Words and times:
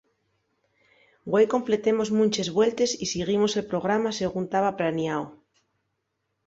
Güei 1.31 1.45
completemos 1.53 2.09
munches 2.17 2.47
vueltes 2.57 2.89
y 3.03 3.05
siguimos 3.13 3.51
el 3.59 3.69
programa 3.71 4.09
según 4.19 4.45
taba 4.53 4.71
planiao. 4.79 5.23